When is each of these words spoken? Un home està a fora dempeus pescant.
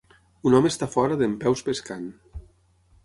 Un 0.51 0.55
home 0.59 0.71
està 0.73 0.87
a 0.87 0.93
fora 0.95 1.19
dempeus 1.19 1.63
pescant. 1.71 2.11